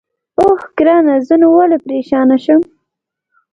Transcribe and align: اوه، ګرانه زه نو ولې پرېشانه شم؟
اوه، 0.39 0.55
ګرانه 0.77 1.15
زه 1.27 1.35
نو 1.41 1.47
ولې 1.57 1.77
پرېشانه 1.85 2.37
شم؟ 2.43 2.61